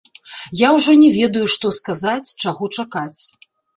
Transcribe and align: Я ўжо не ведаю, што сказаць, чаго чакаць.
Я 0.61 0.69
ўжо 0.77 0.95
не 1.01 1.11
ведаю, 1.17 1.43
што 1.55 1.73
сказаць, 1.77 2.33
чаго 2.47 2.71
чакаць. 2.81 3.21